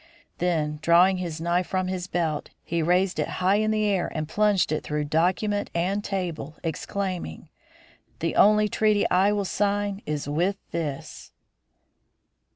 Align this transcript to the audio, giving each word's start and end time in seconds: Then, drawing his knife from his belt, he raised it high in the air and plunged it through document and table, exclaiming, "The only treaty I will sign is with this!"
Then, 0.39 0.79
drawing 0.81 1.17
his 1.17 1.39
knife 1.39 1.67
from 1.67 1.87
his 1.87 2.07
belt, 2.07 2.49
he 2.63 2.81
raised 2.81 3.19
it 3.19 3.27
high 3.37 3.57
in 3.57 3.69
the 3.69 3.85
air 3.85 4.11
and 4.15 4.27
plunged 4.27 4.71
it 4.71 4.83
through 4.83 5.03
document 5.03 5.69
and 5.75 6.03
table, 6.03 6.55
exclaiming, 6.63 7.49
"The 8.17 8.35
only 8.35 8.67
treaty 8.67 9.07
I 9.11 9.31
will 9.31 9.45
sign 9.45 10.01
is 10.07 10.27
with 10.27 10.57
this!" 10.71 11.33